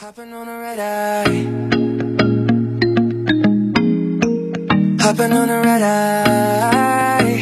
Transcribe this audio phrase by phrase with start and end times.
[0.00, 1.24] Hopping on a red eye.
[5.02, 7.32] Hopping on a red eye.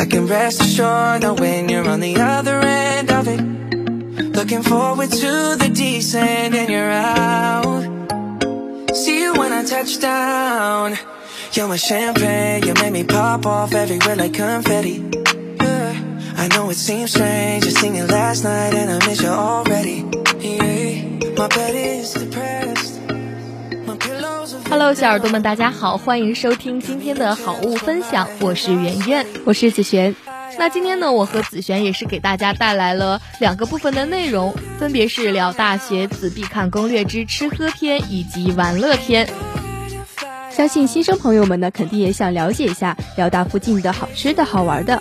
[0.00, 3.38] I can rest assured that when you're on the other end of it.
[4.34, 7.82] Looking forward to the descent and you're out.
[8.96, 10.96] See you when I touch down.
[11.52, 15.04] You're my champagne, you make me pop off everywhere like confetti.
[15.60, 16.22] Yeah.
[16.38, 20.27] I know it seems strange, I sing it last night and I miss you already.
[24.68, 29.24] Hello，小耳朵们，大家好，欢迎收听今天的好物分享，我是圆圆。
[29.44, 30.16] 我是子璇。
[30.58, 39.28] 那今天呢，我和子璇也是给大家带来了两个部分的内容，分别是聊大学子必看攻略之吃喝篇以及玩乐篇。
[40.50, 45.00] 相信新生朋友们呢，肯定也想了解一下辽大附近的好吃的好玩的。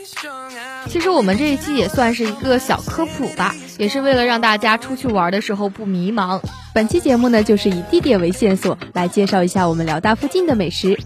[0.89, 6.41] 其实我们这一期也算是一个小科普吧，也是为了让大家出去玩的时候不迷茫。
[6.73, 10.97] 本期节目呢，就是以地点为线索，来介绍一下我们辽大附近的美食。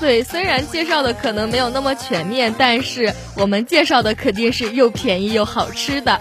[0.00, 6.20] 对，虽然介绍的可能没有那么全面，但是我们介绍的肯定是又便宜又好吃的。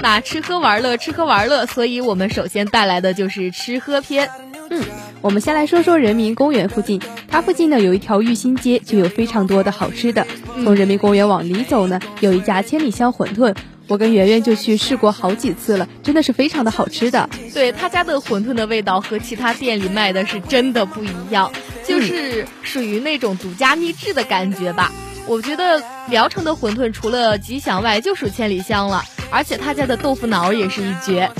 [0.00, 4.30] 那吃喝玩乐，吃喝玩乐，所以我们首先带来的就是吃喝篇。
[4.70, 4.82] 嗯，
[5.20, 10.26] 我们先来说说人民公园附近，它附近呢有一条玉新街，就有非常多的好吃的。
[10.64, 13.54] 从人民公园往里走呢，有一家千里香馄饨，
[13.86, 17.28] 我跟圆圆就去试过好几次了，真的是非常的好吃的。
[17.54, 21.50] 对他家的馄饨的味道和其他店里卖的是真的不一样，
[21.86, 24.92] 就是属于那种独家秘制的感觉吧。
[25.26, 31.30] 我觉得聊城的馄饨除了吉祥外，就属千里香了，而且他家的豆腐脑也是一绝。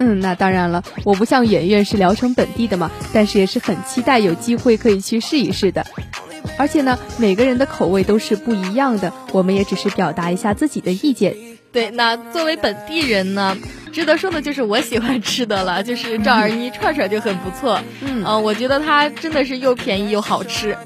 [0.00, 5.84] 嗯，那当然了，我不像圆圆是聊城本地的嘛，但是也是很期待有机会可以去试一试的。
[6.56, 11.34] 而且呢，每个人的口味都是不一样的，我们也只是表达一下自己的意见。
[11.70, 13.56] 对，那作为本地人呢，
[13.92, 17.80] 值得说的就是我喜欢吃的了，就是赵二妮串串就很不错。
[18.00, 20.76] 嗯呃，我觉得它真的是又便宜又好吃。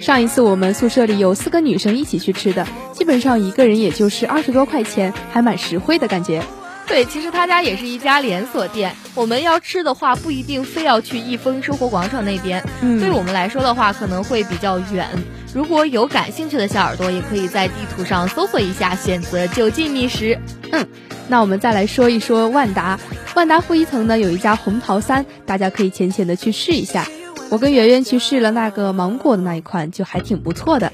[0.00, 6.42] 上一次我们宿舍里有四个女生一起去吃的，基本上一个人也就是二十多块钱，还蛮实惠的感觉。
[6.86, 8.94] 对，其实他家也是一家连锁店。
[9.14, 12.62] 我们要吃的话，不一定非要去益丰生活广场那边。
[12.82, 15.08] 嗯对我们来说的话，可能会比较远。
[15.54, 20.38] 如果有感兴趣的小耳朵，也可以在地图上搜索一下，选择就近觅食。
[20.70, 20.86] 嗯，
[21.28, 22.98] 那我们再来说一说万达。
[23.34, 27.06] 万达负一层呢有一家红桃三，大家可以浅浅的去试一下。
[27.48, 30.92] 我跟圆圆去试了那个芒果的那一款，就还挺不错的。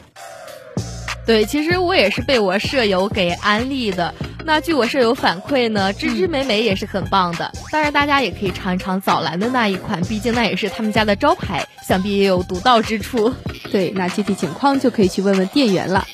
[1.27, 4.15] 对，其实我也是被我舍友给安利的。
[4.45, 7.53] 那据我舍友反馈呢，芝芝美美也是很棒的。
[7.71, 13.35] 当然，大家也可以尝一尝早蓝的那一款，毕竟那也是他们家的招牌，想必也有独到之处。
[13.71, 16.07] 对，那具体情况就可以去问问店员了。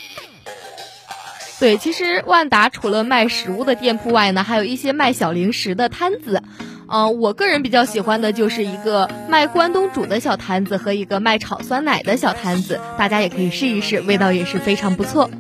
[1.61, 6.43] 对，其实万达除了卖食物的店铺外呢，还有一些卖小零食的摊子。
[6.87, 15.31] 嗯、我个人比较喜欢的就是一个卖关东煮的小摊子和一个卖炒酸奶的小摊子，大家也可以试一试，味道也是非常不错。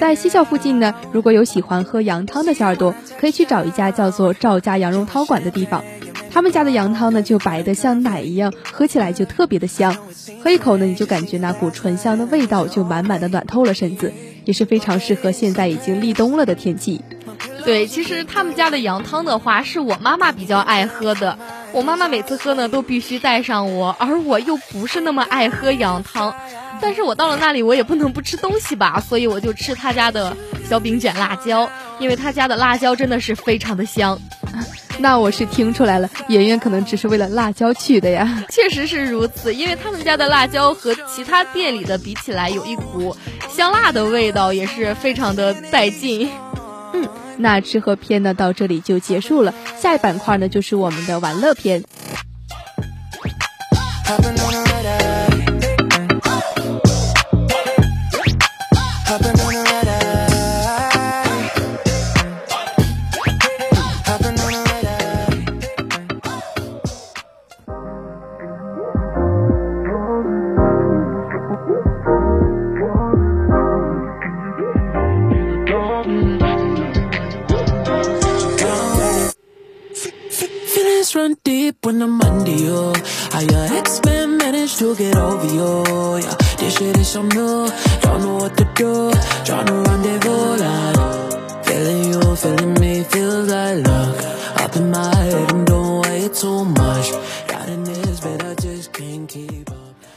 [0.00, 5.84] 在西校附近呢，如果有喜欢喝羊汤的小耳朵，可以去找一家叫做赵家羊肉汤馆的地方。
[6.32, 9.94] 他们家的羊汤呢，就白的像奶一样，喝起来就特别的香。
[10.42, 14.12] 喝一口呢，你就感觉那股醇香的味道就满满的暖透了身子，
[14.44, 17.02] 也是非常适合现在已经立冬了的天气。
[17.64, 21.38] 对，其实他们家的羊汤的话，是我妈妈比较爱喝的。
[21.72, 26.34] 我妈妈每次喝呢，都必须带上我，而我又不是那么爱喝羊汤。
[26.82, 30.36] 但是我到了那里，我也不能不吃东西吧，所以我就吃他家的
[30.68, 31.70] 小饼卷辣椒，
[32.00, 34.18] 因为他家的辣椒真的是非常的香。
[34.98, 38.44] 那我是听出来了，圆圆可能只是为了辣椒去的呀。
[38.50, 43.16] 确实是如此，因为他们家的辣椒和其他店里的比起来，有一股
[43.48, 46.28] 香辣的味道，也是非常的带劲。
[46.94, 51.82] 嗯那吃喝篇呢到这里就结束了，下一板块呢就是我们的玩乐篇。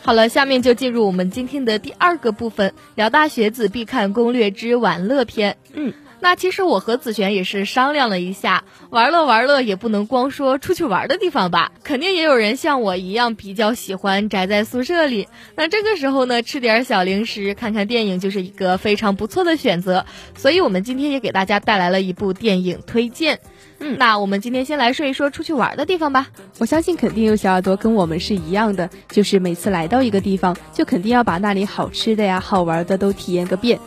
[0.06, 5.58] 好了，下面就进入我们今天的第二个部分，聊大学子必看攻略之玩乐篇。
[5.74, 15.28] 嗯，那其实我和子璇也是商量了一下，玩乐玩乐也不能光说出去玩的地方吧，肯定也有人像我一样比较喜欢宅在宿舍里。
[15.56, 20.06] 那这个时候呢，吃点小零食，看看电影就是一个非常不错的选择。
[20.36, 23.40] 所以我们今天也给大家带来了一部电影推荐。
[23.80, 26.28] 嗯，那我们今天先来说一说出去玩的地方吧。
[26.60, 33.80] 我相信肯定有小耳朵跟我们是一样的，就是每次来到一个地方，就肯定要把那里好吃的呀、好玩的都体验个遍。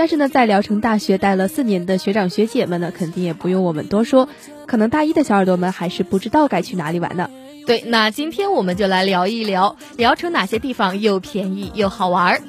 [0.00, 4.30] 但是呢，在聊城大学待了四年的学长学姐们呢，肯定也不用我们多说，
[4.64, 7.28] 可能大一的小耳朵们还是不知道该去哪里玩呢。
[7.66, 12.40] 对，那今天我们就来聊一聊聊城哪些地方又便宜又好玩。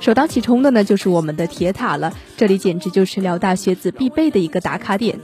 [0.00, 2.14] 首当其冲的呢，就是我们的铁塔了。
[2.38, 5.18] 这里简直就是聊大学子必备的一个打卡点。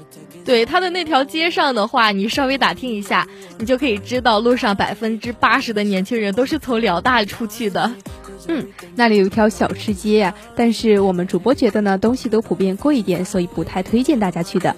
[0.44, 3.26] 对它的那条街上的话，你稍微打听一下，
[3.58, 7.92] 你就可以知道路上百分之八十的年轻人都是从辽大出去的。
[8.48, 8.66] 嗯，
[8.96, 14.74] 那里有一条小吃街呀，但是我们主播觉得呢，东西都普遍贵一点，所以不太推荐大家去的。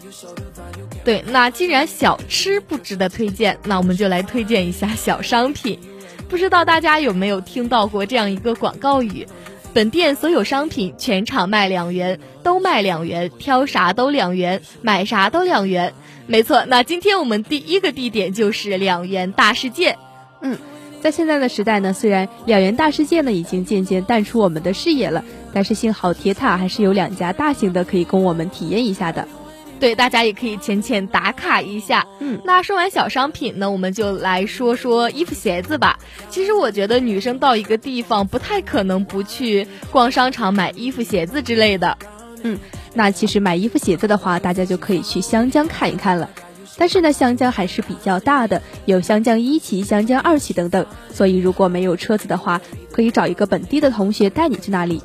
[1.03, 5.79] 对，那既然小吃不值得推荐，那我们就来推荐一下小商品。
[6.29, 9.27] 不知道大家有没有听到过这样一个广告语？
[9.75, 15.93] 本店所有商品全场卖两元，都卖两元，挑啥都两元，买啥都两元。
[16.29, 19.99] 没错，那今天我们第一个地点就是两元大世界。
[20.43, 20.57] 嗯，
[21.03, 29.27] 在现在的时代呢，虽然两元大世界呢已经渐渐淡出我们的视野了，但是幸好铁塔还是有两家大型的可以供我们体验一下的。
[29.81, 32.07] 对，大家也可以浅浅打卡一下。
[32.21, 35.99] 嗯，那说完小商品呢，我们就来说说衣服鞋子吧。
[36.31, 41.99] 其实我觉得女生到一个地方不太可能不去逛商场买衣服鞋子之类的。
[42.43, 42.59] 嗯，
[42.95, 46.31] 那其实买衣服鞋子的话，大家就可以去湘江看一看了。
[46.77, 52.61] 但是呢，湘江还是比较大的，有湘江一期、湘江二期等等，所以如果没有车子的话，
[52.91, 55.03] 可以找一个本地的同学带你去那里。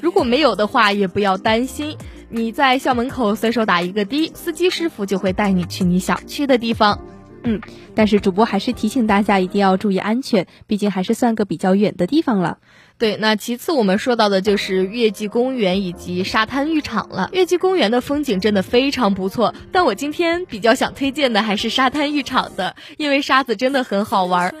[0.00, 1.96] 如果没有的话，也不要担心。
[2.32, 7.00] 你在校门口随手打一个的，司机师傅就会带你去你想去的地方。
[7.42, 7.60] 嗯，
[7.94, 12.58] 但是主播还是提醒大家一定要注意安全，毕竟还是算个比较远的地方了。
[12.98, 17.30] 对，那其次我们说到的就是月季公园以及沙滩浴场了。
[17.32, 24.54] 月季公园的风景真的非常不错，但我今天比较想推荐的还是沙滩浴场的，因为沙子真的很好玩。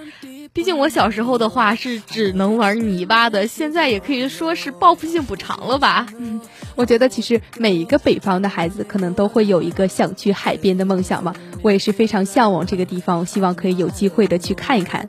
[0.52, 6.06] 毕竟我小时候的话是只能玩泥巴的，现在也可以说是报复性补偿了吧。
[6.18, 6.40] 嗯，
[6.74, 11.34] 我觉得其实每一个北方的孩子可能都会有一个想去海边的梦想嘛。
[11.62, 15.08] 我也是非常向往这个地方，希望可以有机会的去看一看。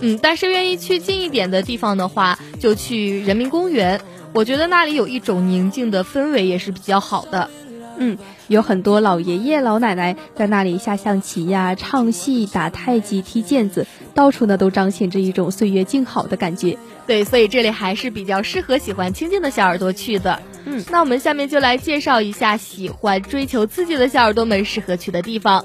[0.00, 4.00] 嗯，但是愿意去近一点的地方的话，就去人民公园。
[4.32, 7.50] 我觉得那里有一种宁静的氛围，也是比较好的。
[7.98, 8.16] 嗯，
[8.46, 16.78] 有很多老爷爷老奶奶在那里下象棋呀、唱戏、打太极、踢毽子，到处呢都彰显着一种岁月静好的感觉。
[17.06, 20.40] 对，所以这里还是比较适合喜欢清静的小耳朵去的。
[20.64, 25.64] 嗯，那我们下面就来介绍一下喜欢追求刺激的小耳朵们适合去的地方。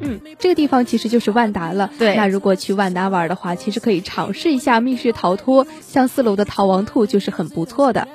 [0.00, 1.90] 嗯，这个地方其实就是万达了。
[1.98, 8.08] 对，那如果去万达玩的话，其实可以尝试一下密室逃脱，像四楼的逃亡兔就是很不错的。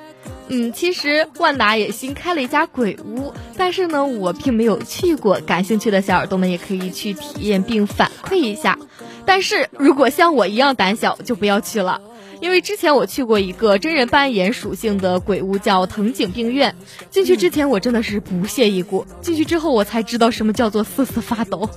[0.48, 5.40] 嗯，其实万达也新开了一家鬼屋，但是呢，我并没有去过。
[5.40, 8.78] 感兴趣的小耳朵们也可以去体验并反馈一下。
[9.24, 12.00] 但是如果像我一样胆小，就不要去了，
[12.40, 16.76] 因为之前我去过一个真人扮演属性的鬼屋，叫藤井病院。
[17.10, 21.68] 进去之前我真的是不屑一顾，进去之后我才知道什么叫做瑟瑟发抖。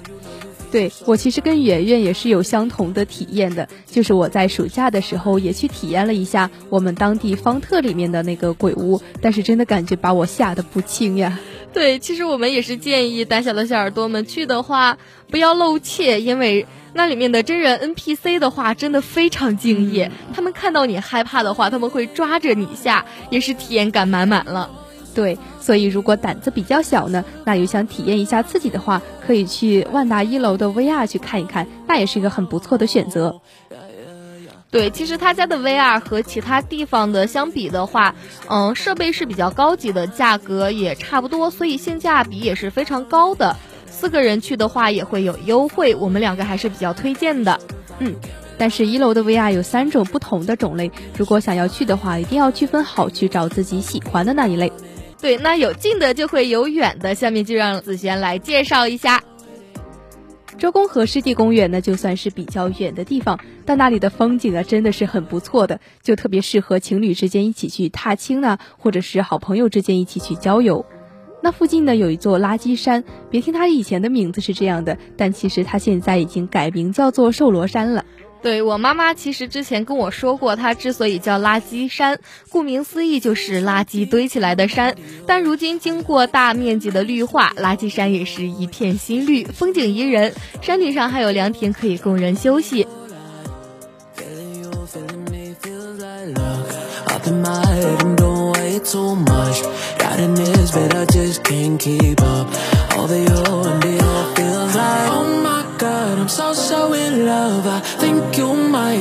[0.72, 11.40] 对我其实跟圆圆也是有相同的体验的，就是我在暑假的时候也去体验了一下我们当地方特里面的那个鬼屋，但是真的感觉把我吓得不轻呀。
[11.74, 14.98] 对，其实我们也是建议胆小的小耳朵们去的话
[15.30, 24.70] 不要露怯，因为那里面的真人 NPC 的话真的非常敬业，他们看到你害怕的话，他们会抓着你吓，也是体验感满满了。
[25.20, 33.42] 对，所以如果胆子比较小呢，那又想体验一下刺激的话，可以去万达一楼的 VR 去看一看，那也是一个很不错的选择。
[34.72, 38.16] 对，其实他家的 VR 和其他地方的相比的话，
[38.50, 43.58] 嗯，设备是比较高级的，价格也差不多，所以性价比也是非常高的。
[43.88, 47.60] 四个人去的话也会有优惠，我们两个还是比较推荐的。
[47.98, 48.16] 嗯，
[48.58, 54.72] 但是一楼的 VR 有三种不同的种类，如果想要去的话，一定要区分好，去找自己喜欢的那一类。
[55.22, 59.22] 对，那有近的就会有远的，下面就让子璇来介绍一下。
[60.58, 70.86] 周公河湿地公园呢，就算是比较远的地方，但那里的风景啊，真的是很不错的，就特别适合情侣之间一起去踏青呢，或者是好朋友之间一起去郊游。
[71.42, 78.04] 那附近呢有一座垃圾山，别听它以前的名字是这样的，但其实它现在已经改名叫做寿罗山了。
[78.42, 82.20] 对我妈妈其实之前跟我说过，它之所以叫垃圾山，
[82.50, 84.96] 顾名思义就是垃圾堆起来的山。
[85.28, 90.34] 但如今经过大面积的绿化，垃圾山也是一片新绿，风景宜人。
[90.62, 92.88] 山顶上还有凉亭可以供人休息。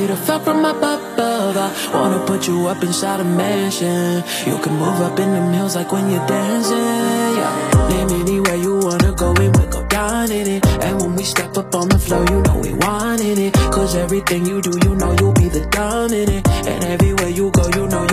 [0.09, 1.55] Have fell from above.
[1.57, 4.23] I wanna put you up inside a mansion.
[4.45, 6.77] You can move up in them hills like when you're dancing.
[6.77, 7.89] Yeah.
[7.89, 10.65] Name anywhere you wanna go and we go down in it.
[10.65, 13.53] And when we step up on the floor, you know we wanted it.
[13.71, 16.47] Cause everything you do, you know you'll be the dominant.
[16.67, 17.58] And everywhere you go,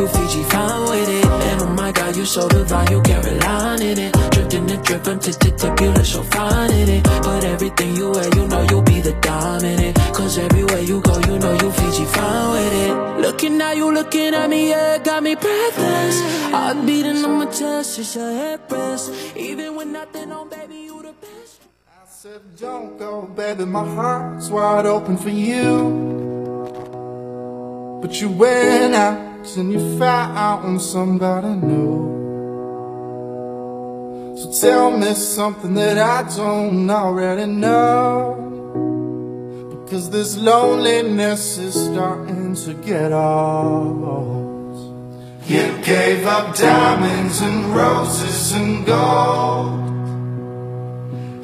[0.07, 1.25] you Fiji fine with it.
[1.27, 4.13] And oh my God, you so divine, you Caroline in it.
[4.33, 7.05] Drifting and dripping, tip tip tip, you look so fine in it.
[7.05, 9.97] But everything you wear, you know you'll be the dominant.
[10.15, 13.21] Cause everywhere you go, you know you Fiji fine with it.
[13.21, 16.21] Looking at you, looking at me, yeah, got me breathless.
[16.51, 19.13] Heart beating on my chest, it's your head rest.
[19.37, 21.63] Even when nothing on, baby, you the best.
[21.89, 26.15] I said, don't go, baby, my heart's wide open for you.
[28.03, 32.17] But you went out and you found somebody new.
[34.37, 38.43] So tell me something that I don't already know.
[39.71, 44.27] Because this loneliness is starting to get old.
[45.47, 49.87] You gave up diamonds and roses and gold.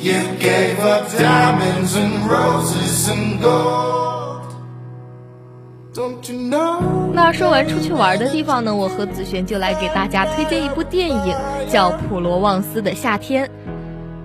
[0.02, 4.52] You gave up diamonds and roses and gold.
[5.94, 7.01] Don't you know?
[7.14, 11.34] 那说完出去玩的地方呢，我和子璇就来给大家推荐一部电影，
[11.70, 13.46] 叫《普罗旺斯的夏天》。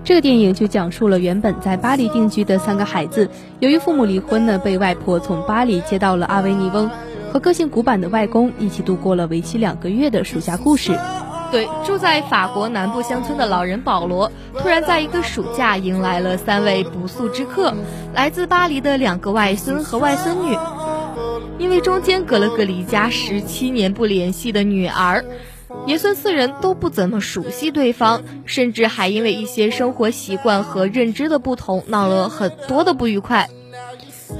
[0.04, 3.28] 这个电影就讲述了原本在巴黎定居的三个孩子，
[3.60, 6.90] 由于父母离婚呢，被外婆从巴黎接到了阿维尼翁，
[7.30, 10.98] 和个性古板的外公一起度过了为期两个月的暑假故事。
[11.52, 17.74] 对，住在法国南部乡村的老人保罗，突然在一个暑假迎来了三位不速之客，
[18.14, 20.56] 来自巴黎的两个外孙和外孙女。
[21.58, 25.24] 因为中间隔了个离家十七年不联系的女儿，
[25.86, 33.48] 爷孙四人都不怎么熟悉对方，甚至还因为一些生活习惯和认知的不同闹了很多的不愉快。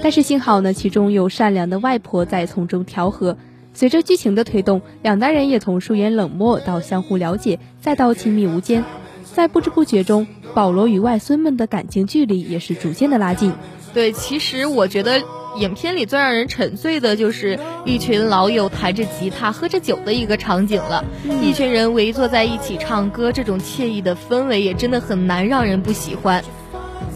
[0.01, 3.37] 但是幸好呢，其中有善良的外婆在从中调和。
[3.75, 8.85] 随着剧情的推动，两代人也从疏远冷漠到相互了解，再到亲密无间。
[9.25, 13.53] 在不知不觉中，保罗与外孙们的感情距离也是逐渐的拉近。
[13.93, 15.21] 对，其实我觉得。
[15.59, 21.05] 影片里最让人沉醉的就是一群老友弹着吉他、喝着酒的一个场景了。
[21.43, 26.43] 一群人围坐在一起唱歌，这种惬意的氛围也真的很难让人不喜欢。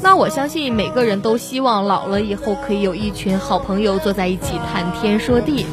[0.02, 5.64] 那我相信每个人都希望老了以后可以有一群好朋友坐在一起谈天说地。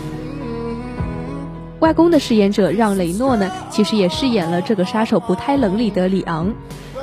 [1.80, 6.54] 外公的饰演者让雷诺呢，其实也饰演了这个杀手不太冷里的里昂。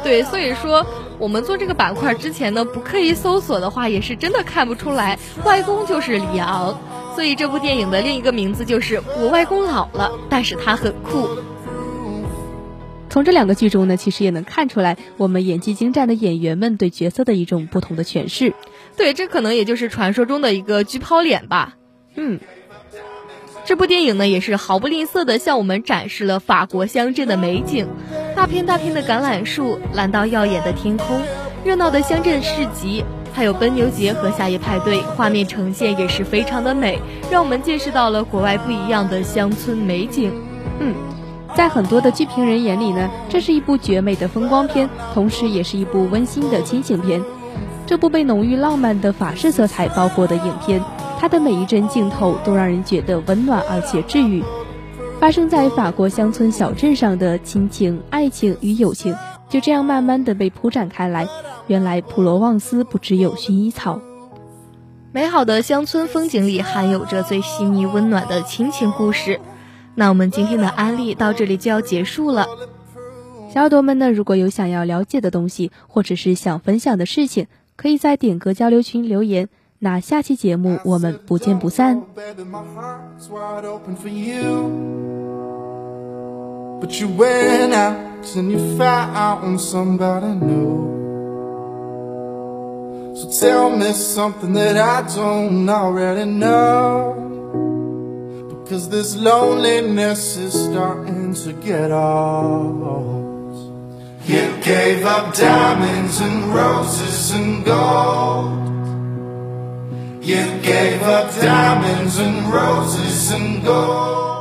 [0.05, 0.87] 对，所以说
[1.19, 6.79] 我们做这个板块之前呢，不刻意搜索的话，也是真的看不出来外公就是李昂。
[7.15, 11.29] 所以这部电影的另一个名字就是我外公老了，但是他很酷。
[13.09, 18.53] 从这两个剧中呢，其实也能看出来我们演技精湛的演员们对角色的一种不同的诠释。
[18.97, 21.77] 对，这可能也就是传说中的一个巨抛脸吧。
[22.15, 22.39] 嗯。
[23.65, 27.89] 这部电影呢，也是毫不吝啬地向我们展示了法国乡镇的美景，
[28.37, 31.23] 大片大片的橄榄树，蓝到耀眼的天空，
[31.65, 33.03] 热闹的乡镇市集，
[33.33, 37.01] 还有奔牛节和夏夜派对，画面呈现也是非常的美，
[37.31, 40.31] 让我们见识到了国外不一样的乡村美景。
[40.81, 40.95] 嗯，
[41.55, 47.23] 在很多的剧评人眼里呢，这是一部绝美的风光片，同时也是一部温馨的亲情片。
[47.87, 50.79] 这部被浓郁浪漫的法式色彩包裹的影片。
[51.19, 54.45] 它的每一帧镜头都让人觉得温暖而且治愈。
[55.19, 59.17] 发生在法国乡村小镇上的亲情、爱情与友情，
[59.49, 61.27] 就这样慢慢的被铺展开来。
[61.67, 64.01] 原来普罗旺斯不只有薰衣草，
[65.13, 69.41] 美好的乡村风景里含有着最细腻温暖的亲情故事。
[69.95, 72.47] 那我们今天的安利到这里就要结束了。
[73.53, 79.49] 小耳朵们呢，如果有想要了解的东西，或者是想分享的事情，可以在点歌交流群留言。
[79.80, 82.02] 那下期节目我们不见不散。
[86.82, 91.00] But you went out and you found somebody new.
[93.16, 97.14] So tell me something that I don't already know.
[98.50, 103.52] Because this loneliness is starting to get old.
[104.26, 108.65] You gave up diamonds and roses and gold.
[110.27, 114.36] You gave up diamonds and roses and gold.